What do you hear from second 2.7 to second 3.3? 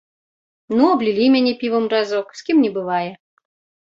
бывае.